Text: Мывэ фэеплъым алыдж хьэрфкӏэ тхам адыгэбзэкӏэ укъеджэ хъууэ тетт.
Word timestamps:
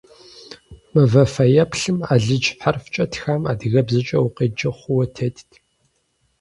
Мывэ 0.91 1.23
фэеплъым 1.33 1.99
алыдж 2.13 2.47
хьэрфкӏэ 2.59 3.05
тхам 3.11 3.41
адыгэбзэкӏэ 3.51 4.17
укъеджэ 4.25 4.69
хъууэ 4.77 5.05
тетт. 5.15 5.49